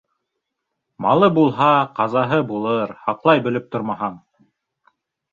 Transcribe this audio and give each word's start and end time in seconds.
Малы 1.05 1.27
булһа, 1.33 1.67
ҡазаһы 1.99 2.39
булыр, 2.51 2.93
һаҡлай 3.09 3.43
белеп 3.49 3.67
тормаһаң. 3.77 4.17